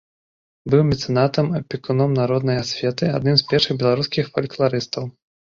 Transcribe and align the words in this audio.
Быў 0.73 0.79
мецэнатам, 0.91 1.51
апекуном 1.59 2.17
народнай 2.21 2.57
асветы, 2.63 3.11
адным 3.19 3.35
з 3.43 3.47
першых 3.53 3.73
беларускіх 3.85 4.33
фалькларыстаў. 4.39 5.03